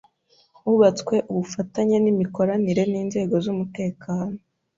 Hubatswe 0.65 1.15
ubufatanye 1.31 1.97
n’imikoranire 1.99 2.83
n’inzego 2.91 3.35
z’umutekano 3.43 4.35